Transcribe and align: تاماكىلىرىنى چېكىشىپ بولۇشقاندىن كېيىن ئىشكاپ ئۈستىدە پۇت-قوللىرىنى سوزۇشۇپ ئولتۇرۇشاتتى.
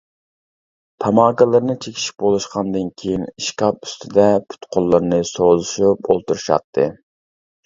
تاماكىلىرىنى 1.03 1.75
چېكىشىپ 1.85 2.23
بولۇشقاندىن 2.23 2.89
كېيىن 3.03 3.27
ئىشكاپ 3.27 3.85
ئۈستىدە 3.89 4.27
پۇت-قوللىرىنى 4.49 5.21
سوزۇشۇپ 5.35 6.11
ئولتۇرۇشاتتى. 6.17 6.89